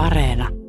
Areena. 0.00 0.59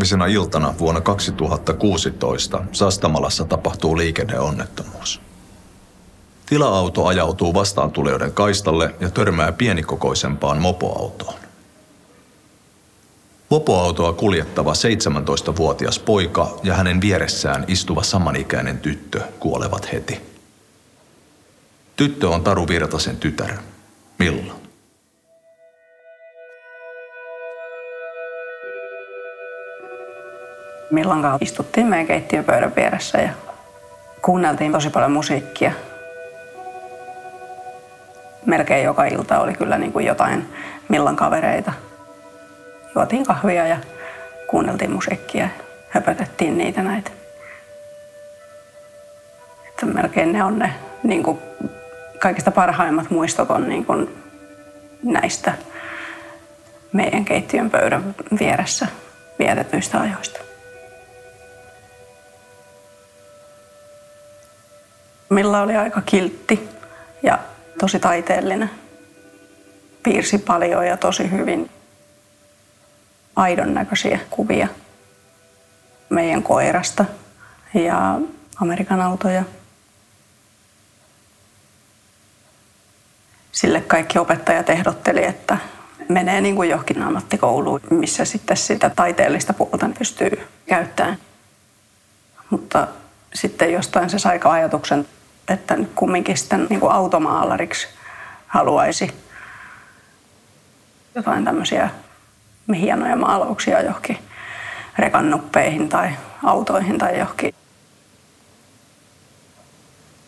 Talvisena 0.00 0.26
iltana 0.26 0.74
vuonna 0.78 1.00
2016 1.00 2.64
Sastamalassa 2.72 3.44
tapahtuu 3.44 3.96
liikenneonnettomuus. 3.96 5.20
Tila-auto 6.46 7.06
ajautuu 7.06 7.54
vastaantulijoiden 7.54 8.32
kaistalle 8.32 8.94
ja 9.00 9.10
törmää 9.10 9.52
pienikokoisempaan 9.52 10.60
mopoautoon. 10.60 11.34
Mopoautoa 13.50 14.12
kuljettava 14.12 14.72
17-vuotias 14.72 15.98
poika 15.98 16.58
ja 16.62 16.74
hänen 16.74 17.00
vieressään 17.00 17.64
istuva 17.68 18.02
samanikäinen 18.02 18.78
tyttö 18.78 19.20
kuolevat 19.40 19.92
heti. 19.92 20.20
Tyttö 21.96 22.28
on 22.28 22.44
Taru 22.44 22.68
Virtasen 22.68 23.16
tytär, 23.16 23.58
Milla. 24.18 24.59
Millankaan 30.90 31.38
istuttiin 31.40 31.86
meidän 31.86 32.06
keittiöpöydän 32.06 32.76
vieressä 32.76 33.18
ja 33.18 33.30
kuunneltiin 34.22 34.72
tosi 34.72 34.90
paljon 34.90 35.12
musiikkia. 35.12 35.72
Melkein 38.46 38.84
joka 38.84 39.04
ilta 39.04 39.40
oli 39.40 39.54
kyllä 39.54 39.78
niin 39.78 39.92
kuin 39.92 40.06
jotain 40.06 40.48
Millan 40.88 41.16
kavereita. 41.16 41.72
Juotiin 42.94 43.26
kahvia 43.26 43.66
ja 43.66 43.76
kuunneltiin 44.46 44.90
musiikkia 44.90 45.42
ja 45.44 45.48
höpötettiin 45.88 46.58
niitä 46.58 46.82
näitä. 46.82 47.10
Että 49.68 49.86
melkein 49.86 50.32
ne 50.32 50.44
on 50.44 50.58
ne 50.58 50.74
niin 51.02 51.22
kuin 51.22 51.38
kaikista 52.18 52.50
parhaimmat 52.50 53.10
muistot 53.10 53.50
on 53.50 53.68
niin 53.68 53.84
kuin 53.84 54.22
näistä 55.02 55.52
meidän 56.92 57.24
keittiön 57.24 57.70
pöydän 57.70 58.14
vieressä 58.40 58.86
vietetyistä 59.38 60.00
ajoista. 60.00 60.49
Milla 65.30 65.60
oli 65.60 65.76
aika 65.76 66.00
kiltti 66.00 66.68
ja 67.22 67.38
tosi 67.78 68.00
taiteellinen. 68.00 68.70
Piirsi 70.02 70.38
paljon 70.38 70.86
ja 70.86 70.96
tosi 70.96 71.30
hyvin 71.30 71.70
aidon 73.36 73.74
näköisiä 73.74 74.20
kuvia 74.30 74.68
meidän 76.08 76.42
koirasta 76.42 77.04
ja 77.74 78.18
Amerikan 78.60 79.00
autoja. 79.00 79.44
Sille 83.52 83.80
kaikki 83.80 84.18
opettajat 84.18 84.70
ehdotteli, 84.70 85.24
että 85.24 85.58
menee 86.08 86.40
niin 86.40 86.56
kuin 86.56 86.70
johonkin 86.70 87.02
ammattikouluun, 87.02 87.80
missä 87.90 88.24
sitten 88.24 88.56
sitä 88.56 88.90
taiteellista 88.90 89.52
puolta 89.52 89.90
pystyy 89.98 90.30
käyttämään. 90.66 91.18
Mutta 92.50 92.88
sitten 93.34 93.72
jostain 93.72 94.10
se 94.10 94.18
sai 94.18 94.40
ajatuksen, 94.44 95.08
että 95.48 95.78
kumminkin 95.94 96.36
sitten 96.36 96.66
niin 96.70 96.80
kuin 96.80 96.92
automaalariksi 96.92 97.88
haluaisi 98.46 99.12
jotain 101.14 101.44
tämmöisiä 101.44 101.90
hienoja 102.74 103.16
maalauksia 103.16 103.82
johonkin 103.82 104.18
rekannuppeihin 104.98 105.88
tai 105.88 106.10
autoihin 106.44 106.98
tai 106.98 107.18
johonkin. 107.18 107.54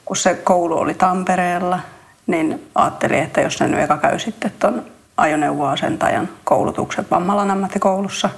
Kun 0.05 0.17
se 0.17 0.35
koulu 0.35 0.79
oli 0.79 0.95
Tampereella, 0.95 1.81
niin 2.27 2.71
ajattelin, 2.75 3.23
että 3.23 3.41
jos 3.41 3.61
ne 3.61 3.69
nyt 3.69 3.81
eka 3.81 3.97
käy 3.97 4.19
sitten 4.19 4.53
tuon 4.59 4.87
ajoneuvoasentajan 5.17 6.29
koulutuksen 6.45 7.07
Vammalan 7.11 7.51
ammattikoulussa 7.51 8.31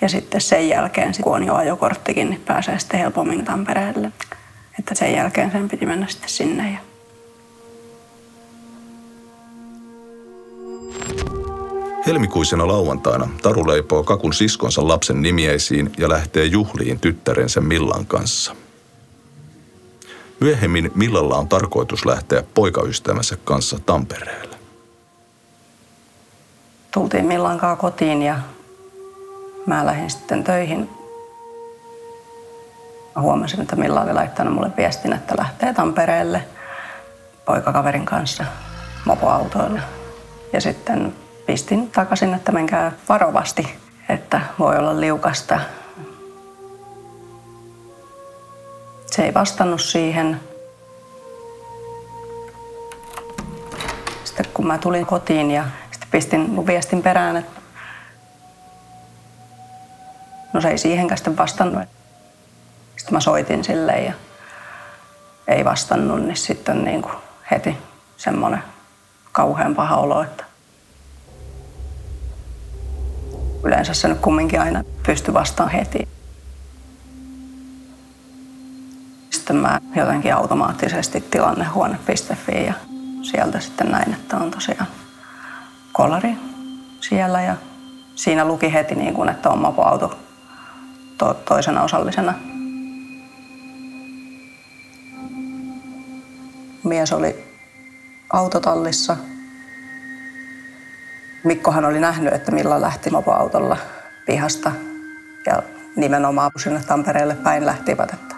ja 0.00 0.08
sitten 0.08 0.40
sen 0.40 0.68
jälkeen, 0.68 1.12
kun 1.22 1.34
on 1.34 1.44
jo 1.44 1.54
ajokorttikin, 1.54 2.30
niin 2.30 2.42
pääsee 2.46 2.78
sitten 2.78 3.00
helpommin 3.00 3.44
Tampereelle. 3.44 4.12
Että 4.78 4.94
sen 4.94 5.12
jälkeen 5.12 5.52
sen 5.52 5.68
piti 5.68 5.86
mennä 5.86 6.06
sitten 6.08 6.30
sinne. 6.30 6.72
Ja... 6.72 6.78
Helmikuisena 12.06 12.68
lauantaina 12.68 13.28
Taru 13.42 13.66
leipoo 13.66 14.02
kakun 14.02 14.34
siskonsa 14.34 14.88
lapsen 14.88 15.22
nimiäisiin 15.22 15.92
ja 15.98 16.08
lähtee 16.08 16.44
juhliin 16.44 17.00
tyttärensä 17.00 17.60
Millan 17.60 18.06
kanssa. 18.06 18.56
Myöhemmin 20.40 20.90
Millalla 20.94 21.36
on 21.36 21.48
tarkoitus 21.48 22.06
lähteä 22.06 22.42
poikaystävänsä 22.54 23.36
kanssa 23.44 23.78
Tampereelle. 23.86 24.56
Tultiin 26.90 27.24
Millankaa 27.24 27.76
kotiin 27.76 28.22
ja 28.22 28.38
mä 29.66 29.86
lähdin 29.86 30.10
sitten 30.10 30.44
töihin 30.44 30.95
Mä 33.16 33.22
huomasin, 33.22 33.60
että 33.60 33.76
Milla 33.76 34.00
oli 34.00 34.12
laittanut 34.12 34.54
mulle 34.54 34.70
viestin, 34.76 35.12
että 35.12 35.34
lähtee 35.38 35.72
Tampereelle 35.72 36.44
poikakaverin 37.44 38.06
kanssa 38.06 38.44
mopoautoilla. 39.04 39.80
Ja 40.52 40.60
sitten 40.60 41.14
pistin 41.46 41.90
takaisin, 41.90 42.34
että 42.34 42.52
menkää 42.52 42.92
varovasti, 43.08 43.78
että 44.08 44.40
voi 44.58 44.78
olla 44.78 45.00
liukasta. 45.00 45.60
Se 49.06 49.24
ei 49.24 49.34
vastannut 49.34 49.80
siihen. 49.80 50.40
Sitten 54.24 54.46
kun 54.54 54.66
mä 54.66 54.78
tulin 54.78 55.06
kotiin 55.06 55.50
ja 55.50 55.64
sitten 55.90 56.10
pistin 56.10 56.66
viestin 56.66 57.02
perään, 57.02 57.36
että 57.36 57.60
no 60.52 60.60
se 60.60 60.68
ei 60.68 60.78
siihenkään 60.78 61.18
sitten 61.18 61.36
vastannut. 61.36 61.88
Sitten 62.96 63.14
mä 63.14 63.20
soitin 63.20 63.64
sille 63.64 63.92
ja 63.92 64.12
ei 65.48 65.64
vastannut, 65.64 66.22
niin 66.22 66.36
sitten 66.36 66.84
niin 66.84 67.02
kuin 67.02 67.14
heti 67.50 67.76
semmoinen 68.16 68.62
kauhean 69.32 69.74
paha 69.74 69.96
olo, 69.96 70.22
että 70.22 70.44
yleensä 73.64 73.94
se 73.94 74.08
nyt 74.08 74.18
kumminkin 74.18 74.60
aina 74.60 74.84
pysty 75.06 75.34
vastaan 75.34 75.70
heti. 75.70 76.08
Sitten 79.30 79.56
mä 79.56 79.80
jotenkin 79.96 80.34
automaattisesti 80.34 81.20
tilannehuone.fi 81.20 82.64
ja 82.66 82.74
sieltä 83.22 83.60
sitten 83.60 83.90
näin, 83.90 84.14
että 84.14 84.36
on 84.36 84.50
tosiaan 84.50 84.88
kolari 85.92 86.36
siellä 87.00 87.42
ja 87.42 87.56
siinä 88.14 88.44
luki 88.44 88.72
heti, 88.72 88.94
niin 88.94 89.14
kuin, 89.14 89.28
että 89.28 89.50
on 89.50 89.58
mopoauto 89.58 90.18
to- 91.18 91.34
toisena 91.34 91.82
osallisena 91.82 92.34
mies 96.86 97.12
oli 97.12 97.44
autotallissa. 98.32 99.16
Mikkohan 101.44 101.84
oli 101.84 102.00
nähnyt, 102.00 102.34
että 102.34 102.52
Milla 102.52 102.80
lähti 102.80 103.10
mopoautolla 103.10 103.76
pihasta 104.26 104.72
ja 105.46 105.62
nimenomaan 105.96 106.50
sinne 106.56 106.80
Tampereelle 106.86 107.34
päin 107.34 107.66
lähtivät. 107.66 108.12
Että 108.12 108.36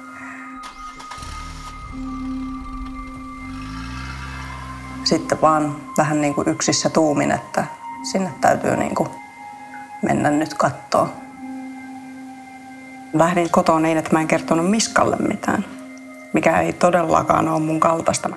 Sitten 5.05 5.41
vaan 5.41 5.77
vähän 5.97 6.21
niin 6.21 6.35
kuin 6.35 6.49
yksissä 6.49 6.91
tuumin, 6.91 7.31
että 7.31 7.65
sinne 8.03 8.33
täytyy 8.41 8.77
niin 8.77 8.95
kuin 8.95 9.09
mennä 10.03 10.31
nyt 10.31 10.55
kattoon. 10.55 11.13
Lähdin 13.13 13.51
kotoa 13.51 13.81
niin, 13.81 13.99
että 13.99 14.13
mä 14.13 14.21
en 14.21 14.29
kertonut 14.29 14.71
Miskalle 14.71 15.17
mitään 15.17 15.78
mikä 16.33 16.61
ei 16.61 16.73
todellakaan 16.73 17.49
ole 17.49 17.61
mun 17.61 17.81
kaltaista. 17.81 18.29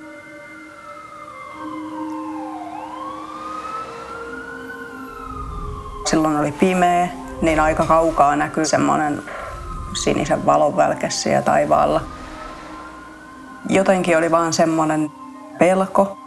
Silloin 6.05 6.37
oli 6.37 6.51
pimeä, 6.51 7.07
niin 7.41 7.59
aika 7.59 7.85
kaukaa 7.85 8.35
näkyy 8.35 8.65
semmoinen 8.65 9.23
sinisen 9.93 10.45
valon 10.45 10.77
välkessä 10.77 11.29
ja 11.29 11.41
taivaalla. 11.41 12.01
Jotenkin 13.69 14.17
oli 14.17 14.31
vaan 14.31 14.53
semmoinen 14.53 15.11
pelko. 15.59 16.17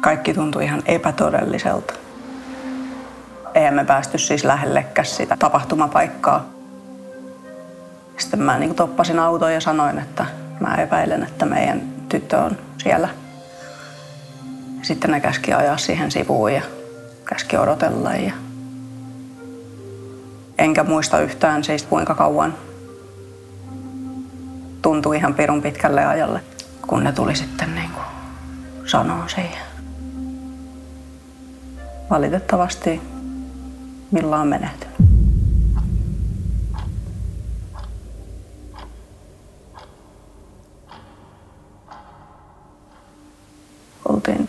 Kaikki 0.00 0.34
tuntui 0.34 0.64
ihan 0.64 0.82
epätodelliselta. 0.86 1.94
Eihän 3.54 3.74
me 3.74 3.84
päästy 3.84 4.18
siis 4.18 4.44
lähellekään 4.44 5.06
sitä 5.06 5.36
tapahtumapaikkaa. 5.36 6.44
Sitten 8.22 8.42
mä 8.42 8.58
niin 8.58 8.74
toppasin 8.74 9.18
autoon 9.18 9.54
ja 9.54 9.60
sanoin, 9.60 9.98
että 9.98 10.26
mä 10.60 10.74
epäilen, 10.74 11.22
että 11.22 11.46
meidän 11.46 11.82
tyttö 12.08 12.38
on 12.38 12.58
siellä. 12.78 13.08
Sitten 14.82 15.10
ne 15.10 15.20
käski 15.20 15.52
ajaa 15.52 15.76
siihen 15.76 16.10
sivuun 16.10 16.54
ja 16.54 16.62
käski 17.24 17.56
odotella. 17.56 18.14
Ja... 18.14 18.32
Enkä 20.58 20.84
muista 20.84 21.20
yhtään 21.20 21.64
siis 21.64 21.82
kuinka 21.82 22.14
kauan 22.14 22.54
tuntui 24.82 25.16
ihan 25.16 25.34
pirun 25.34 25.62
pitkälle 25.62 26.06
ajalle, 26.06 26.40
kun 26.86 27.04
ne 27.04 27.12
tuli 27.12 27.36
sitten 27.36 27.74
niin 27.74 27.90
kuin 27.90 28.06
sanoa 28.86 29.28
siihen. 29.28 29.62
Valitettavasti 32.10 33.00
Milla 34.10 34.38
on. 34.38 34.54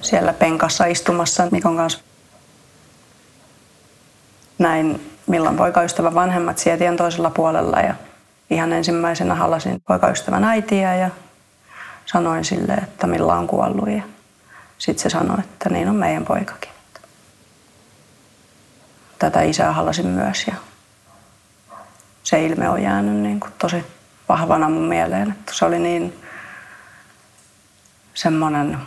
Siellä 0.03 0.33
penkassa 0.33 0.85
istumassa 0.85 1.47
Mikon 1.51 1.77
kanssa. 1.77 2.00
Näin 4.59 5.13
Millan 5.27 5.55
poikaystävän 5.55 6.13
vanhemmat 6.13 6.57
sietien 6.57 6.97
toisella 6.97 7.29
puolella 7.29 7.79
ja 7.79 7.95
ihan 8.50 8.73
ensimmäisenä 8.73 9.35
halasin 9.35 9.81
poikaystävän 9.88 10.44
äitiä 10.44 10.95
ja 10.95 11.09
sanoin 12.05 12.45
sille, 12.45 12.73
että 12.73 13.07
Milla 13.07 13.35
on 13.35 13.47
kuollut 13.47 13.89
ja 13.89 14.03
sitten 14.77 15.03
se 15.03 15.09
sanoi, 15.09 15.39
että 15.39 15.69
niin 15.69 15.89
on 15.89 15.95
meidän 15.95 16.25
poikakin. 16.25 16.71
Tätä 19.19 19.41
isää 19.41 19.71
halasin 19.71 20.07
myös 20.07 20.47
ja 20.47 20.53
se 22.23 22.45
ilme 22.45 22.69
on 22.69 22.83
jäänyt 22.83 23.15
niin 23.15 23.39
kuin 23.39 23.53
tosi 23.57 23.85
vahvana 24.29 24.69
mun 24.69 24.83
mieleen, 24.83 25.31
että 25.31 25.53
se 25.56 25.65
oli 25.65 25.79
niin 25.79 26.19
semmoinen 28.13 28.77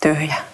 tyhjä. 0.00 0.53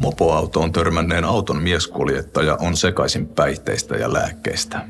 Mopoautoon 0.00 0.72
törmänneen 0.72 1.24
auton 1.24 1.62
mieskuljettaja 1.62 2.56
on 2.60 2.76
sekaisin 2.76 3.26
päihteistä 3.26 3.96
ja 3.96 4.12
lääkkeistä. 4.12 4.86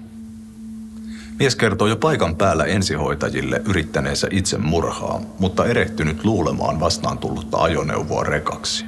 Mies 1.39 1.57
kertoo 1.57 1.89
jo 1.89 1.97
paikan 1.97 2.37
päällä 2.37 2.65
ensihoitajille 2.65 3.63
yrittäneensä 3.69 4.29
itse 4.31 4.59
murhaa, 4.59 5.21
mutta 5.39 5.67
erehtynyt 5.67 6.25
luulemaan 6.25 6.81
vastaan 6.81 7.19
tullutta 7.19 7.59
ajoneuvoa 7.59 8.25
rekaksi. 8.25 8.85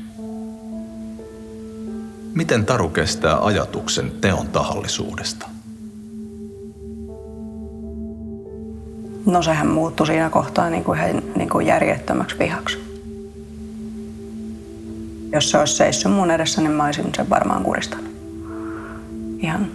Miten 2.35 2.67
Taru 2.67 2.89
kestää 2.89 3.45
ajatuksen 3.45 4.13
teon 4.21 4.49
tahallisuudesta? 4.49 5.49
No 9.27 9.43
sehän 9.43 9.67
muuttui 9.67 10.07
siinä 10.07 10.31
kohtaa 10.31 10.71
niin 10.71 10.85
kuin, 10.85 10.99
niin 11.37 11.51
kuin 11.51 11.67
järjettömäksi 11.67 12.39
vihaksi. 12.39 12.92
Jos 15.33 15.51
se 15.51 15.59
olisi 15.59 15.75
seissyt 15.75 16.13
mun 16.13 16.31
edessä, 16.31 16.61
niin 16.61 16.73
mä 16.73 16.85
olisin 16.85 17.15
sen 17.17 17.31
varmaan 17.31 17.63
kuristanut. 17.63 18.13
Ihan 19.39 19.69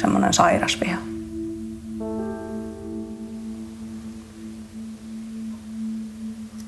semmoinen 0.00 0.32
sairas 0.32 0.78
viha. 0.80 0.98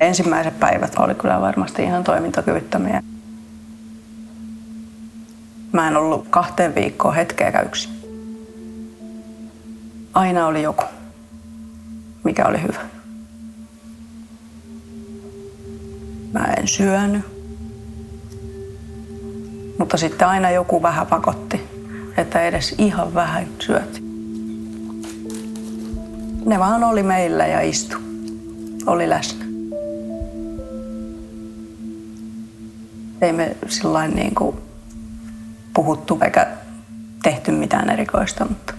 Ensimmäiset 0.01 0.61
päivät 0.61 0.99
oli 0.99 1.15
kyllä 1.15 1.41
varmasti 1.41 1.83
ihan 1.83 2.05
toimintakyvyttömiä. 2.05 3.03
Mä 5.73 5.89
en 5.89 5.97
ollut 5.97 6.27
kahteen 6.31 6.75
viikkoon 6.75 7.15
hetkeä 7.15 7.63
yksin. 7.67 7.93
Aina 10.15 10.47
oli 10.47 10.63
joku, 10.63 10.85
mikä 12.25 12.45
oli 12.47 12.63
hyvä. 12.63 12.81
Mä 16.33 16.45
en 16.45 16.69
syönyt. 16.69 17.34
Mutta 19.85 19.97
sitten 19.97 20.29
aina 20.29 20.51
joku 20.51 20.83
vähän 20.83 21.07
pakotti, 21.07 21.69
että 22.17 22.41
edes 22.41 22.75
ihan 22.79 23.15
vähän 23.15 23.47
syöt. 23.59 24.03
Ne 26.45 26.59
vaan 26.59 26.85
oli 26.85 27.03
meillä 27.03 27.47
ja 27.47 27.61
istu. 27.61 27.97
Oli 28.87 29.09
läsnä. 29.09 29.45
Ei 33.21 33.33
me 33.33 33.57
sillä 33.69 34.09
niin 34.09 34.35
kuin 34.35 34.57
puhuttu 35.75 36.19
eikä 36.25 36.47
tehty 37.23 37.51
mitään 37.51 37.91
erikoista, 37.91 38.45
mutta 38.45 38.75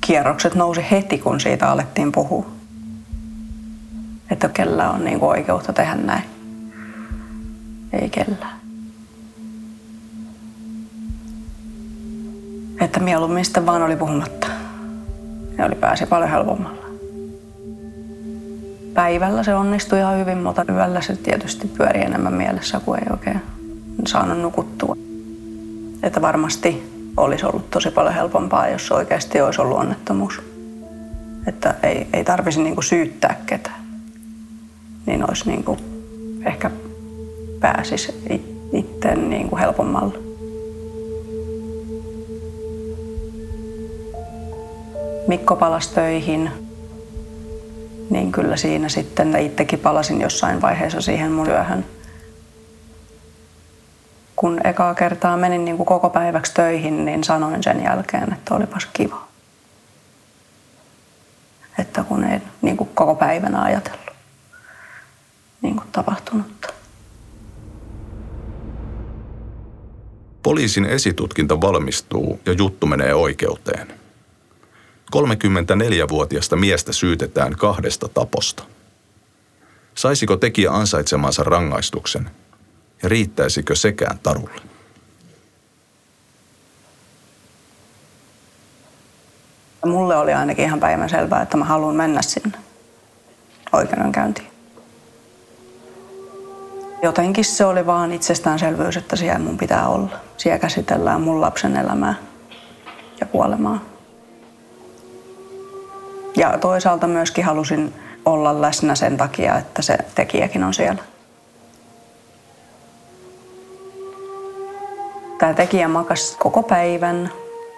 kierrokset 0.00 0.54
nousi 0.54 0.84
heti, 0.90 1.18
kun 1.18 1.40
siitä 1.40 1.70
alettiin 1.70 2.12
puhua. 2.12 2.46
Että 4.30 4.48
kellä 4.48 4.90
on 4.90 5.04
niin 5.04 5.20
kuin 5.20 5.30
oikeutta 5.30 5.72
tehdä 5.72 5.94
näin. 5.94 6.37
Ei 7.98 8.10
kellään. 8.10 8.58
Että 12.80 13.00
mieluummin 13.00 13.44
sitten 13.44 13.66
vaan 13.66 13.82
oli 13.82 13.96
puhumatta. 13.96 14.46
Ja 15.58 15.66
oli 15.66 15.74
pääsi 15.74 16.06
paljon 16.06 16.30
helpommalla. 16.30 16.84
Päivällä 18.94 19.42
se 19.42 19.54
onnistui 19.54 19.98
ihan 19.98 20.18
hyvin, 20.18 20.38
mutta 20.38 20.64
yöllä 20.72 21.00
se 21.00 21.16
tietysti 21.16 21.68
pyöri 21.68 22.00
enemmän 22.00 22.32
mielessä, 22.32 22.80
kuin 22.80 23.00
ei 23.00 23.06
oikein 23.10 23.42
saanut 24.06 24.38
nukuttua. 24.38 24.96
Että 26.02 26.22
varmasti 26.22 26.92
olisi 27.16 27.46
ollut 27.46 27.70
tosi 27.70 27.90
paljon 27.90 28.14
helpompaa, 28.14 28.68
jos 28.68 28.92
oikeasti 28.92 29.40
olisi 29.40 29.60
ollut 29.60 29.78
onnettomuus. 29.78 30.42
Että 31.46 31.74
ei, 31.82 32.08
ei 32.12 32.24
tarvisi 32.24 32.62
niinku 32.62 32.82
syyttää 32.82 33.36
ketään. 33.46 33.80
Niin 35.06 35.30
olisi 35.30 35.50
niinku 35.50 35.78
ehkä 36.44 36.70
pääsisi 37.60 38.24
itse 38.72 39.14
niin 39.14 39.48
kuin 39.48 39.60
helpommalla. 39.60 40.14
Mikko 45.26 45.56
palasi 45.56 45.94
töihin, 45.94 46.50
niin 48.10 48.32
kyllä 48.32 48.56
siinä 48.56 48.88
sitten 48.88 49.36
itsekin 49.36 49.78
palasin 49.78 50.20
jossain 50.20 50.62
vaiheessa 50.62 51.00
siihen 51.00 51.32
mun 51.32 51.46
työhön. 51.46 51.84
Kun 54.36 54.66
ekaa 54.66 54.94
kertaa 54.94 55.36
menin 55.36 55.64
niin 55.64 55.76
kuin 55.76 55.86
koko 55.86 56.10
päiväksi 56.10 56.54
töihin, 56.54 57.04
niin 57.04 57.24
sanoin 57.24 57.62
sen 57.62 57.84
jälkeen, 57.84 58.32
että 58.32 58.54
olipas 58.54 58.86
kiva. 58.92 59.24
Että 61.78 62.04
kun 62.04 62.24
ei 62.24 62.40
niin 62.62 62.76
kuin 62.76 62.90
koko 62.94 63.14
päivänä 63.14 63.62
ajatellut 63.62 64.10
niin 65.62 65.76
kuin 65.76 65.88
tapahtunutta. 65.92 66.77
Poliisin 70.48 70.84
esitutkinta 70.84 71.60
valmistuu 71.60 72.40
ja 72.46 72.52
juttu 72.52 72.86
menee 72.86 73.14
oikeuteen. 73.14 73.88
34-vuotiasta 75.16 76.56
miestä 76.56 76.92
syytetään 76.92 77.56
kahdesta 77.56 78.08
taposta. 78.08 78.62
Saisiko 79.94 80.36
tekijä 80.36 80.72
ansaitsemansa 80.72 81.42
rangaistuksen 81.42 82.30
ja 83.02 83.08
riittäisikö 83.08 83.76
sekään 83.76 84.18
Tarulle? 84.18 84.60
Mulle 89.86 90.16
oli 90.16 90.32
ainakin 90.32 90.64
ihan 90.64 90.80
päivän 90.80 91.10
selvää, 91.10 91.42
että 91.42 91.56
mä 91.56 91.64
haluan 91.64 91.96
mennä 91.96 92.22
sinne 92.22 92.58
oikeudenkäyntiin. 93.72 94.57
Jotenkin 97.02 97.44
se 97.44 97.64
oli 97.64 97.86
vaan 97.86 98.12
itsestäänselvyys, 98.12 98.96
että 98.96 99.16
siellä 99.16 99.38
mun 99.38 99.58
pitää 99.58 99.88
olla. 99.88 100.10
Siellä 100.36 100.58
käsitellään 100.58 101.20
mun 101.20 101.40
lapsen 101.40 101.76
elämää 101.76 102.14
ja 103.20 103.26
kuolemaa. 103.26 103.80
Ja 106.36 106.58
toisaalta 106.58 107.06
myöskin 107.06 107.44
halusin 107.44 107.94
olla 108.24 108.60
läsnä 108.62 108.94
sen 108.94 109.16
takia, 109.16 109.58
että 109.58 109.82
se 109.82 109.98
tekijäkin 110.14 110.64
on 110.64 110.74
siellä. 110.74 111.02
Tämä 115.38 115.54
tekijä 115.54 115.88
makasi 115.88 116.38
koko 116.38 116.62
päivän 116.62 117.30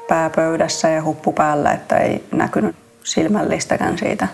pääpöydässä 0.09 0.89
ja 0.89 1.03
huppu 1.03 1.33
päällä, 1.33 1.73
että 1.73 1.97
ei 1.97 2.25
näkynyt 2.33 2.77
silmällistäkään 3.05 3.99
siitä 3.99 4.29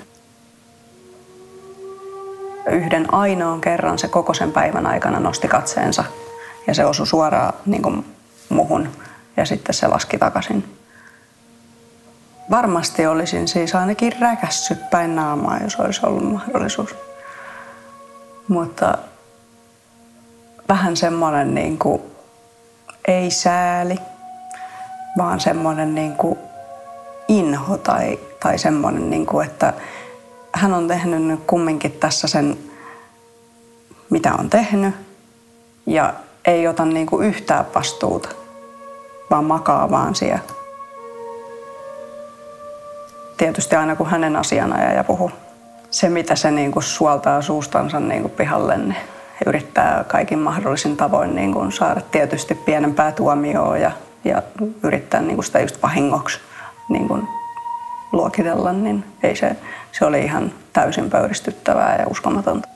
yhden 2.67 3.15
ainoan 3.15 3.61
kerran 3.61 3.99
se 3.99 4.09
koko 4.09 4.35
sen 4.35 4.53
päivän 4.53 4.87
aikana 4.87 5.21
nosti 5.21 5.49
katseensa 5.49 6.05
ja 6.67 6.75
se 6.75 6.85
osui 6.85 7.07
suoraan 7.07 7.53
niin 7.67 7.83
kuin 7.83 8.17
muhun 8.49 8.89
ja 9.37 9.45
sitten 9.45 9.75
se 9.75 9.87
laski 9.87 10.19
takaisin. 10.19 10.77
Varmasti 12.51 13.07
olisin 13.07 13.49
siis 13.49 13.75
ainakin 13.75 14.13
räkässyt 14.21 14.91
päin 14.91 15.17
naamaa, 15.17 15.59
jos 15.59 15.77
olisi 15.77 16.07
ollut 16.07 16.33
mahdollisuus. 16.33 16.95
Mutta 18.49 18.99
vähän 20.69 20.97
semmoinen 20.97 21.55
niin 21.55 21.79
kuin, 21.79 22.03
ei 23.09 23.31
sääli, 23.31 23.99
vaan 25.19 25.41
semmoinen 25.41 25.95
niin 25.95 26.17
kuin 26.17 26.39
inho 27.29 27.79
tai, 27.79 28.19
tai 28.43 28.59
semmoinen, 28.59 29.11
niin 29.11 29.27
kuin, 29.27 29.47
että 29.47 29.73
hän 30.57 30.75
on 30.75 30.89
tehnyt 30.89 31.23
nyt 31.23 31.41
kumminkin 31.47 31.93
tässä 31.93 32.29
sen, 32.29 32.59
mitä 34.11 34.35
on 34.39 34.51
tehnyt 34.51 34.95
ja 35.87 36.15
ei 36.45 36.69
ota 36.69 36.85
niin 36.85 37.07
kuin 37.07 37.27
yhtään 37.27 37.67
vastuuta, 37.75 38.29
vaan 39.31 39.45
makaa 39.45 39.91
vaan 39.91 40.15
siellä. 40.15 40.39
Tietysti 43.37 43.77
aina 43.77 43.97
kun 43.97 44.07
hänen 44.07 44.37
asianajaja 44.37 45.05
puhuu, 45.05 45.31
se 45.91 46.09
mitä 46.09 46.37
se 46.37 46.51
niin 46.51 46.73
kuin 46.73 46.83
suoltaa 46.83 47.43
suustansa 47.43 48.01
niin 48.01 48.23
kuin 48.23 48.33
pihalle, 48.33 48.77
niin 48.77 48.97
yrittää 49.47 50.05
kaikin 50.09 50.39
mahdollisin 50.39 50.97
tavoin 50.97 51.35
niin 51.35 51.53
kuin 51.53 51.73
saada 51.73 52.01
tietysti 52.01 52.55
pienempää 52.55 53.13
tuomioa 53.13 53.79
ja, 53.79 53.91
ja 54.25 54.43
yrittää 54.83 55.21
niin 55.21 55.35
kuin 55.35 55.45
sitä 55.45 55.61
just 55.61 55.83
vahingoksi 55.83 56.39
niin 56.89 57.09
kuin 57.09 57.29
luokitella, 58.13 58.73
niin 58.73 59.05
ei 59.23 59.37
se, 59.37 59.57
se 59.93 60.05
oli 60.05 60.21
ihan 60.21 60.53
täysin 60.73 61.11
pöyristyttävää 61.11 61.97
ja 61.99 62.07
uskomatonta. 62.11 62.69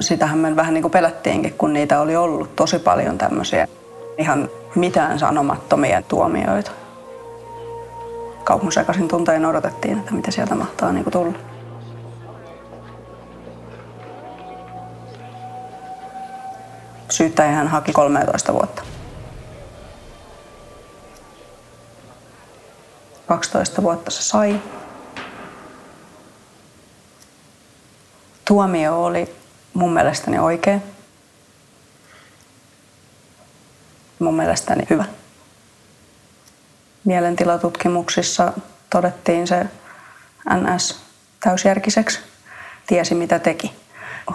Sitähän 0.00 0.38
me 0.38 0.56
vähän 0.56 0.74
niin 0.74 0.82
kuin 0.82 0.92
pelättiinkin, 0.92 1.54
kun 1.54 1.72
niitä 1.72 2.00
oli 2.00 2.16
ollut 2.16 2.56
tosi 2.56 2.78
paljon 2.78 3.18
tämmöisiä 3.18 3.68
ihan 4.18 4.48
mitään 4.74 5.18
sanomattomia 5.18 6.02
tuomioita. 6.02 6.70
Kauhunsekaisin 8.44 9.08
tunteen 9.08 9.46
odotettiin, 9.46 9.98
että 9.98 10.14
mitä 10.14 10.30
sieltä 10.30 10.54
mahtaa 10.54 10.92
niin 10.92 11.04
kuin 11.04 11.12
tulla. 11.12 11.38
Syyttäjä 17.10 17.52
hän 17.52 17.68
haki 17.68 17.92
13 17.92 18.52
vuotta. 18.52 18.82
12 23.26 23.82
vuotta 23.82 24.10
se 24.10 24.22
sai. 24.22 24.62
Tuomio 28.44 29.04
oli 29.04 29.36
mun 29.74 29.92
mielestäni 29.92 30.38
oikea. 30.38 30.78
Mun 34.18 34.34
mielestäni 34.34 34.86
hyvä. 34.90 35.04
Mielentilatutkimuksissa 37.04 38.52
todettiin 38.90 39.46
se 39.46 39.66
NS 40.54 41.00
täysjärkiseksi. 41.40 42.18
Tiesi 42.86 43.14
mitä 43.14 43.38
teki. 43.38 43.72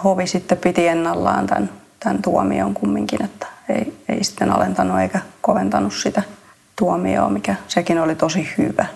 Hovi 0.04 0.26
sitten 0.26 0.58
piti 0.58 0.86
ennallaan 0.86 1.46
tämän, 1.46 1.70
tämän 2.00 2.22
tuomion 2.22 2.74
kumminkin, 2.74 3.24
että 3.24 3.46
ei, 3.68 4.02
ei 4.08 4.24
sitten 4.24 4.50
alentanut 4.50 5.00
eikä 5.00 5.20
koventanut 5.40 5.94
sitä 5.94 6.22
tuomioon, 6.78 7.32
mikä 7.32 7.56
sekin 7.68 8.00
oli 8.00 8.14
tosi 8.14 8.48
hyvä. 8.58 8.86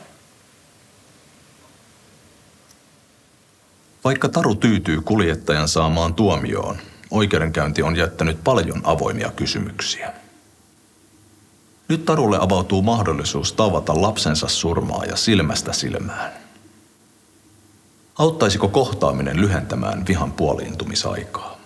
Vaikka 4.04 4.28
Taru 4.28 4.54
tyytyy 4.54 5.00
kuljettajan 5.00 5.68
saamaan 5.68 6.14
tuomioon, 6.14 6.76
oikeudenkäynti 7.10 7.82
on 7.82 7.96
jättänyt 7.96 8.44
paljon 8.44 8.80
avoimia 8.84 9.30
kysymyksiä. 9.36 10.12
Nyt 11.88 12.04
Tarulle 12.04 12.38
avautuu 12.40 12.82
mahdollisuus 12.82 13.52
tavata 13.52 14.02
lapsensa 14.02 14.48
surmaa 14.48 15.04
ja 15.04 15.16
silmästä 15.16 15.72
silmään. 15.72 16.32
Auttaisiko 18.18 18.68
kohtaaminen 18.68 19.40
lyhentämään 19.40 20.06
vihan 20.08 20.32
puoliintumisaikaa? 20.32 21.58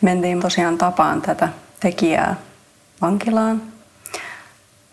Mentiin 0.00 0.40
tosiaan 0.40 0.78
tapaan 0.78 1.22
tätä 1.22 1.48
tekijää 1.80 2.34
vankilaan 3.00 3.62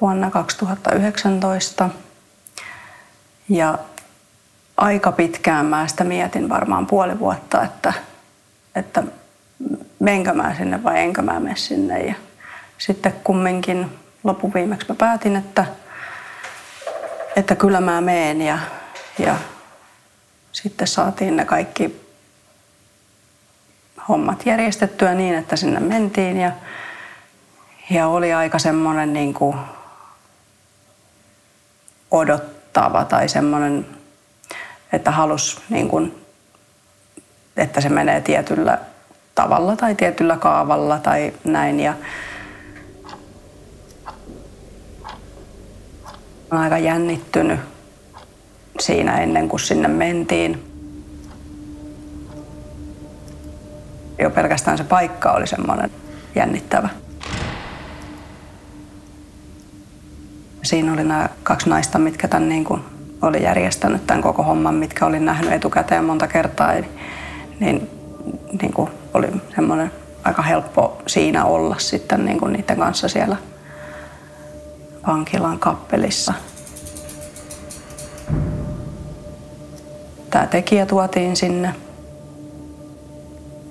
vuonna 0.01 0.31
2019. 0.31 1.89
Ja 3.49 3.79
aika 4.77 5.11
pitkään 5.11 5.65
mä 5.65 5.87
sitä 5.87 6.03
mietin 6.03 6.49
varmaan 6.49 6.87
puoli 6.87 7.19
vuotta, 7.19 7.63
että, 7.63 7.93
että 8.75 9.03
menkö 9.99 10.33
mä 10.33 10.55
sinne 10.55 10.83
vai 10.83 10.99
enkö 10.99 11.21
mä 11.21 11.39
mene 11.39 11.55
sinne. 11.55 11.99
Ja 11.99 12.15
sitten 12.77 13.13
kumminkin 13.23 13.99
loppuviimeksi 14.23 14.87
mä 14.89 14.95
päätin, 14.95 15.35
että, 15.35 15.65
että 17.35 17.55
kyllä 17.55 17.81
mä 17.81 18.01
meen 18.01 18.41
ja, 18.41 18.59
ja 19.19 19.35
sitten 20.51 20.87
saatiin 20.87 21.37
ne 21.37 21.45
kaikki 21.45 22.06
hommat 24.09 24.45
järjestettyä 24.45 25.13
niin, 25.13 25.35
että 25.35 25.55
sinne 25.55 25.79
mentiin 25.79 26.37
ja, 26.37 26.51
ja 27.89 28.07
oli 28.07 28.33
aika 28.33 28.59
semmoinen 28.59 29.13
niin 29.13 29.33
kuin 29.33 29.57
odottava 32.11 33.05
tai 33.05 33.29
semmoinen, 33.29 33.85
että 34.93 35.11
halus 35.11 35.61
niin 35.69 35.87
kuin, 35.87 36.25
että 37.57 37.81
se 37.81 37.89
menee 37.89 38.21
tietyllä 38.21 38.77
tavalla 39.35 39.75
tai 39.75 39.95
tietyllä 39.95 40.37
kaavalla 40.37 40.99
tai 40.99 41.33
näin. 41.43 41.79
Ja 41.79 41.93
olen 46.51 46.63
aika 46.63 46.77
jännittynyt 46.77 47.59
siinä 48.79 49.17
ennen 49.19 49.49
kuin 49.49 49.59
sinne 49.59 49.87
mentiin. 49.87 50.66
Jo 54.19 54.29
pelkästään 54.29 54.77
se 54.77 54.83
paikka 54.83 55.31
oli 55.31 55.47
semmoinen 55.47 55.91
jännittävä. 56.35 56.89
Siinä 60.63 60.93
oli 60.93 61.03
nämä 61.03 61.29
kaksi 61.43 61.69
naista, 61.69 61.99
mitkä 61.99 62.27
tämän 62.27 62.49
niin 62.49 62.65
kuin 62.65 62.81
oli 63.21 63.43
järjestänyt 63.43 64.07
tämän 64.07 64.23
koko 64.23 64.43
homman, 64.43 64.75
mitkä 64.75 65.05
olin 65.05 65.25
nähnyt 65.25 65.51
etukäteen 65.51 66.03
monta 66.03 66.27
kertaa. 66.27 66.73
Niin, 67.59 67.89
niin 68.61 68.73
kuin 68.73 68.89
oli 69.13 69.27
semmoinen 69.55 69.91
aika 70.23 70.41
helppo 70.41 71.01
siinä 71.07 71.45
olla 71.45 71.75
sitten 71.77 72.25
niin 72.25 72.39
kuin 72.39 72.53
niiden 72.53 72.77
kanssa 72.77 73.07
siellä 73.07 73.37
vankilan 75.07 75.59
kappelissa. 75.59 76.33
Tämä 80.29 80.47
tekijä 80.47 80.85
tuotiin 80.85 81.35
sinne. 81.35 81.75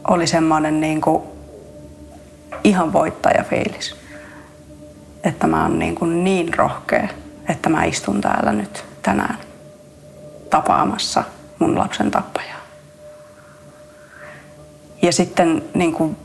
Oli 0.09 0.27
semmoinen 0.27 0.81
niin 0.81 1.01
kuin 1.01 1.23
ihan 2.65 2.93
voittajafiilis. 2.93 3.97
Että 5.25 5.47
mä 5.47 5.63
oon 5.63 5.79
niin, 5.79 5.95
kuin 5.95 6.25
niin 6.25 6.55
rohkea, 6.55 7.09
että 7.49 7.69
mä 7.69 7.85
istun 7.85 8.21
täällä 8.21 8.53
nyt 8.53 8.85
tänään 9.03 9.39
tapaamassa 10.51 11.25
mun 11.59 11.79
lapsen 11.79 12.11
tappajaa. 12.11 12.57
Ja 15.03 15.13
sitten 15.13 15.63
niin 15.75 15.93
kuin 15.93 16.17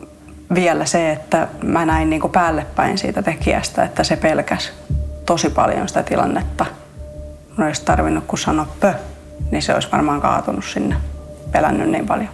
vielä 0.53 0.85
se, 0.85 1.11
että 1.11 1.47
mä 1.63 1.85
näin 1.85 2.09
niin 2.09 2.21
kuin 2.21 2.31
päälle 2.31 2.65
päin 2.75 2.97
siitä 2.97 3.21
tekijästä, 3.21 3.83
että 3.83 4.03
se 4.03 4.15
pelkäs 4.15 4.73
tosi 5.25 5.49
paljon 5.49 5.87
sitä 5.87 6.03
tilannetta. 6.03 6.65
Mun 7.57 7.67
olisi 7.67 7.85
tarvinnut 7.85 8.23
kun 8.27 8.39
sanoa 8.39 8.67
pö, 8.79 8.93
niin 9.51 9.61
se 9.61 9.73
olisi 9.73 9.91
varmaan 9.91 10.21
kaatunut 10.21 10.65
sinne, 10.65 10.95
pelännyt 11.51 11.89
niin 11.89 12.07
paljon. 12.07 12.29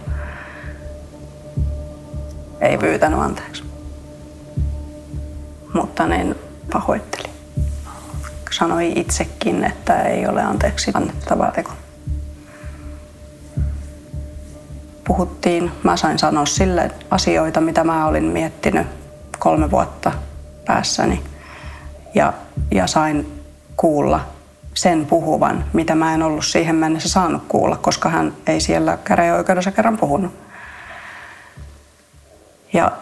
Ei 2.60 2.78
pyytänyt 2.78 3.20
anteeksi. 3.20 3.64
Mutta 5.74 6.06
niin 6.06 6.34
pahoitteli. 6.72 7.28
Sanoi 8.50 8.92
itsekin, 8.96 9.64
että 9.64 10.02
ei 10.02 10.26
ole 10.26 10.42
anteeksi 10.42 10.90
annettavaa 10.94 11.50
teko. 11.50 11.72
puhuttiin. 15.08 15.72
Mä 15.82 15.96
sain 15.96 16.18
sanoa 16.18 16.46
sille 16.46 16.90
asioita, 17.10 17.60
mitä 17.60 17.84
mä 17.84 18.06
olin 18.06 18.24
miettinyt 18.24 18.86
kolme 19.38 19.70
vuotta 19.70 20.12
päässäni. 20.66 21.22
Ja, 22.14 22.32
ja 22.70 22.86
sain 22.86 23.42
kuulla 23.76 24.20
sen 24.74 25.06
puhuvan, 25.06 25.64
mitä 25.72 25.94
mä 25.94 26.14
en 26.14 26.22
ollut 26.22 26.44
siihen 26.44 26.76
mennessä 26.76 27.08
saanut 27.08 27.42
kuulla, 27.48 27.76
koska 27.76 28.08
hän 28.08 28.32
ei 28.46 28.60
siellä 28.60 28.98
käräjäoikeudessa 29.04 29.70
kerran 29.70 29.98
puhunut. 29.98 30.47
Ja 32.72 32.92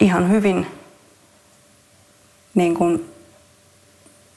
ihan 0.00 0.30
hyvin 0.30 0.66
niin 2.54 2.74
kuin 2.74 3.14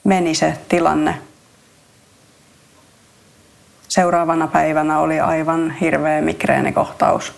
meni 0.04 0.34
se 0.34 0.58
tilanne 0.68 1.20
Seuraavana 3.96 4.46
päivänä 4.46 4.98
oli 4.98 5.20
aivan 5.20 5.70
hirveä 5.70 6.22
migreenikohtaus. 6.22 7.32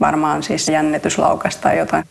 Varmaan 0.00 0.42
siis 0.42 0.68
jännityslaukas 0.68 1.56
tai 1.56 1.78
jotain. 1.78 2.04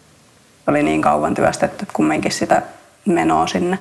Oli 0.68 0.84
niin 0.84 1.02
kauan 1.02 1.34
työstetty 1.34 1.88
kumminkin 1.94 2.32
sitä 2.32 2.62
menoa 3.06 3.48
sinne. 3.48 3.80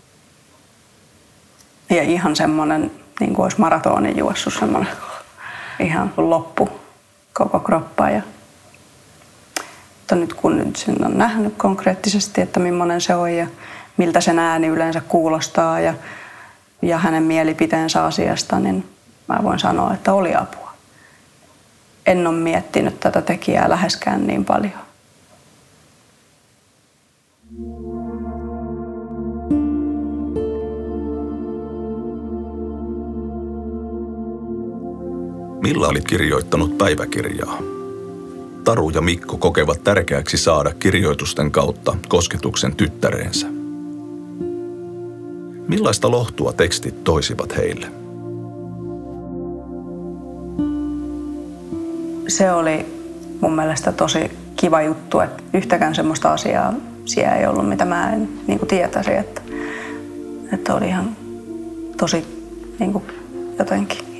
Ja 1.90 2.02
ihan 2.02 2.36
semmoinen, 2.36 2.90
niin 3.20 3.34
kuin 3.34 3.44
olisi 3.44 3.60
maratonin 3.60 4.18
juossut 4.18 4.54
semmoinen 4.54 4.92
ihan 5.80 6.12
loppu 6.16 6.70
koko 7.36 7.60
kroppa. 7.60 8.10
Ja, 8.10 8.22
mutta 9.98 10.14
nyt 10.14 10.34
kun 10.34 10.58
nyt 10.58 10.76
sen 10.76 11.04
on 11.04 11.18
nähnyt 11.18 11.54
konkreettisesti, 11.56 12.40
että 12.40 12.60
millainen 12.60 13.00
se 13.00 13.14
on 13.14 13.32
ja 13.32 13.46
miltä 13.96 14.20
sen 14.20 14.38
ääni 14.38 14.66
yleensä 14.66 15.00
kuulostaa 15.00 15.80
ja, 15.80 15.94
ja 16.82 16.98
hänen 16.98 17.22
mielipiteensä 17.22 18.04
asiasta, 18.04 18.58
niin 18.58 18.88
mä 19.28 19.38
voin 19.42 19.58
sanoa, 19.58 19.94
että 19.94 20.12
oli 20.12 20.34
apua. 20.34 20.72
En 22.06 22.26
ole 22.26 22.36
miettinyt 22.36 23.00
tätä 23.00 23.22
tekijää 23.22 23.70
läheskään 23.70 24.26
niin 24.26 24.44
paljon. 24.44 24.85
Milla 35.66 35.88
oli 35.88 36.00
kirjoittanut 36.00 36.78
päiväkirjaa. 36.78 37.58
Taru 38.64 38.90
ja 38.90 39.00
Mikko 39.00 39.36
kokevat 39.36 39.84
tärkeäksi 39.84 40.38
saada 40.38 40.72
kirjoitusten 40.78 41.50
kautta 41.50 41.96
kosketuksen 42.08 42.76
tyttäreensä. 42.76 43.46
Millaista 45.68 46.10
lohtua 46.10 46.52
tekstit 46.52 47.04
toisivat 47.04 47.56
heille? 47.56 47.86
Se 52.28 52.52
oli 52.52 52.86
mun 53.40 53.56
mielestä 53.56 53.92
tosi 53.92 54.30
kiva 54.56 54.82
juttu, 54.82 55.20
että 55.20 55.42
yhtäkään 55.54 55.94
semmoista 55.94 56.32
asiaa 56.32 56.74
siellä 57.04 57.36
ei 57.36 57.46
ollut, 57.46 57.68
mitä 57.68 57.84
mä 57.84 58.12
en 58.12 58.28
niin 58.46 58.58
kuin 58.58 58.68
tietäisi. 58.68 59.12
Että, 59.12 59.42
että 60.52 60.74
oli 60.74 60.88
ihan 60.88 61.16
tosi 61.96 62.24
niin 62.78 62.92
kuin 62.92 63.04
jotenkin 63.58 64.15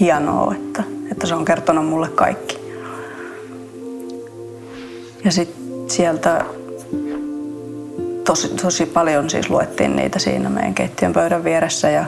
hienoa, 0.00 0.54
että, 0.54 0.82
että 1.12 1.26
se 1.26 1.34
on 1.34 1.44
kertonut 1.44 1.86
mulle 1.86 2.08
kaikki. 2.08 2.60
Ja 5.24 5.32
sitten 5.32 5.90
sieltä 5.90 6.44
tosi, 8.24 8.48
tosi 8.48 8.86
paljon 8.86 9.30
siis 9.30 9.50
luettiin 9.50 9.96
niitä 9.96 10.18
siinä 10.18 10.48
meidän 10.48 10.74
keittiön 10.74 11.12
pöydän 11.12 11.44
vieressä 11.44 11.90
ja, 11.90 12.04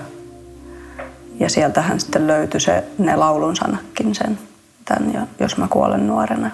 ja 1.40 1.50
sieltähän 1.50 2.00
sitten 2.00 2.26
löytyi 2.26 2.60
se, 2.60 2.84
ne 2.98 3.16
laulun 3.16 3.56
sanakkin 3.56 4.14
sen, 4.14 4.38
tämän, 4.84 5.28
jos 5.40 5.56
mä 5.56 5.68
kuolen 5.68 6.06
nuorena. 6.06 6.50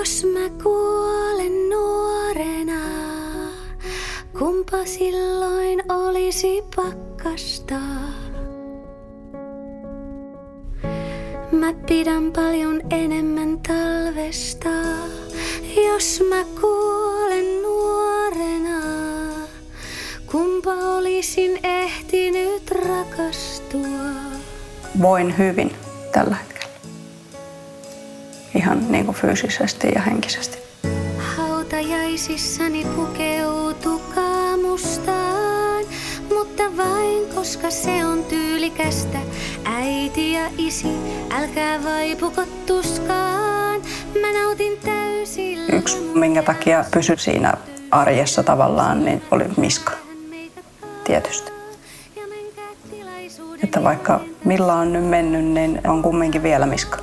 Jos 0.00 0.24
mä 0.24 0.62
kuolen 0.62 0.91
kumpa 4.72 4.86
silloin 4.86 5.82
olisi 5.88 6.62
pakkasta? 6.76 7.74
Mä 11.52 11.72
pidän 11.86 12.32
paljon 12.32 12.80
enemmän 12.90 13.58
talvesta, 13.68 14.68
jos 15.86 16.22
mä 16.28 16.44
kuolen 16.60 17.62
nuorena. 17.62 18.80
Kumpa 20.26 20.72
olisin 20.72 21.60
ehtinyt 21.62 22.70
rakastua? 22.70 24.10
Voin 25.02 25.38
hyvin 25.38 25.72
tällä 26.12 26.34
hetkellä. 26.36 26.74
Ihan 28.54 28.92
niin 28.92 29.04
kuin 29.04 29.16
fyysisesti 29.16 29.88
ja 29.94 30.00
henkisesti. 30.00 30.58
Hautajaisissani 31.36 32.86
pukeutukaa 32.96 33.61
koska 37.42 37.70
se 37.70 38.04
on 38.04 38.24
tyylikästä. 38.24 39.18
Äiti 39.64 40.32
ja 40.32 40.50
isi, 40.58 40.88
älkää 41.30 41.84
vaipuko 41.84 42.42
tuskaan, 42.66 43.80
mä 44.20 44.42
nautin 44.42 44.78
täysillä. 44.84 45.76
Yksi, 45.76 45.98
minkä 46.14 46.42
takia 46.42 46.84
pysy 46.94 47.16
siinä 47.16 47.54
arjessa 47.90 48.42
tavallaan, 48.42 49.04
niin 49.04 49.22
oli 49.30 49.44
miska. 49.56 49.92
Tietysti. 51.04 51.52
Että 53.64 53.82
vaikka 53.82 54.20
millä 54.44 54.74
on 54.74 54.92
nyt 54.92 55.04
mennyt, 55.04 55.44
niin 55.44 55.80
on 55.86 56.02
kumminkin 56.02 56.42
vielä 56.42 56.66
miska. 56.66 56.98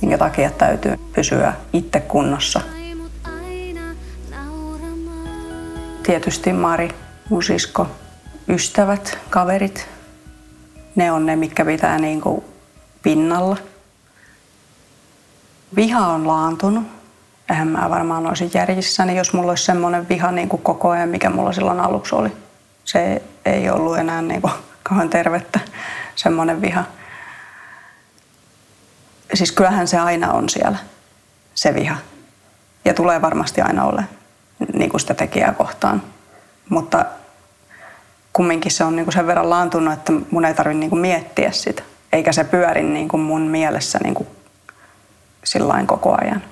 Minkä 0.00 0.18
takia 0.18 0.50
täytyy 0.50 0.96
pysyä 1.14 1.54
itse 1.72 2.00
kunnossa. 2.00 2.60
Tietysti 6.02 6.52
Mari, 6.52 6.90
mun 7.30 7.42
sisko, 7.42 7.86
ystävät, 8.48 9.18
kaverit, 9.30 9.88
ne 10.94 11.12
on 11.12 11.26
ne, 11.26 11.36
mitkä 11.36 11.64
pitää 11.64 11.98
niin 11.98 12.20
kuin 12.20 12.44
pinnalla. 13.02 13.56
Viha 15.76 16.06
on 16.06 16.26
laantunut. 16.26 16.84
Eihän 17.50 17.68
mä 17.68 17.90
varmaan 17.90 18.26
olisi 18.26 18.50
järjissäni, 18.54 19.16
jos 19.16 19.32
mulla 19.32 19.52
olisi 19.52 19.64
semmoinen 19.64 20.08
viha 20.08 20.32
niin 20.32 20.48
kuin 20.48 20.62
koko 20.62 20.90
ajan, 20.90 21.08
mikä 21.08 21.30
mulla 21.30 21.52
silloin 21.52 21.80
aluksi 21.80 22.14
oli. 22.14 22.32
Se 22.84 23.22
ei 23.44 23.70
ollut 23.70 23.98
enää 23.98 24.22
niin 24.22 24.42
kuin 24.42 24.52
kauhean 24.82 25.10
tervettä, 25.10 25.60
semmoinen 26.14 26.60
viha. 26.60 26.84
Siis 29.34 29.52
kyllähän 29.52 29.88
se 29.88 29.98
aina 29.98 30.32
on 30.32 30.48
siellä, 30.48 30.78
se 31.54 31.74
viha. 31.74 31.96
Ja 32.84 32.94
tulee 32.94 33.22
varmasti 33.22 33.60
aina 33.60 33.84
ole 33.84 34.04
niin 34.74 34.90
kuin 34.90 35.00
sitä 35.00 35.14
tekijää 35.14 35.52
kohtaan. 35.52 36.02
Mutta 36.68 37.04
kumminkin 38.34 38.72
se 38.72 38.84
on 38.84 38.96
niin 38.96 39.04
kuin 39.04 39.14
sen 39.14 39.26
verran 39.26 39.50
laantunut, 39.50 39.94
että 39.94 40.12
mun 40.30 40.44
ei 40.44 40.54
tarvitse 40.54 40.78
niin 40.78 40.90
kuin 40.90 41.00
miettiä 41.00 41.50
sitä. 41.50 41.82
Eikä 42.12 42.32
se 42.32 42.44
pyöri 42.44 42.82
niin 42.82 43.08
kuin 43.08 43.20
mun 43.20 43.42
mielessä 43.42 43.98
niin 44.02 44.14
kuin 44.14 44.28
sillain 45.44 45.86
koko 45.86 46.16
ajan. 46.20 46.42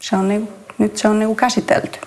Se 0.00 0.16
on 0.16 0.28
niin, 0.28 0.48
nyt 0.78 0.96
se 0.96 1.08
on 1.08 1.18
niin 1.18 1.26
kuin 1.26 1.36
käsitelty. 1.36 1.98